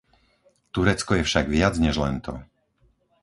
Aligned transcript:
Turecko 0.75 1.15
je 1.21 1.27
však 1.29 1.45
viac 1.55 1.73
než 1.83 1.95
len 2.03 2.15
to. 2.25 2.33